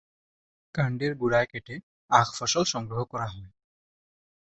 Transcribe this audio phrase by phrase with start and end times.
[0.75, 1.75] কান্ডের গোড়ায় কেটে
[2.11, 3.49] আখ ফসল সংগ্রহ করা হয়।